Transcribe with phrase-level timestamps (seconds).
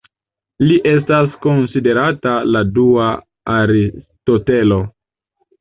[0.67, 3.05] Li estas konsiderata la dua
[3.59, 4.83] Aristotelo.